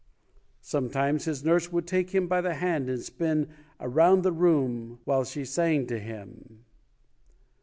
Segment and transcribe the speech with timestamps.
[0.63, 5.23] Sometimes his nurse would take him by the hand and spin around the room while
[5.23, 6.65] she sang to him.